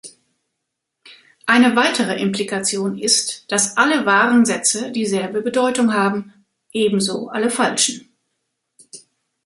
Eine 1.45 1.75
weitere 1.75 2.15
Implikation 2.19 2.97
ist, 2.97 3.45
dass 3.51 3.77
alle 3.77 4.03
wahren 4.07 4.45
Sätze 4.47 4.91
dieselbe 4.91 5.43
Bedeutung 5.43 5.93
haben, 5.93 6.33
ebenso 6.73 7.27
alle 7.29 7.51
falschen. 7.51 8.09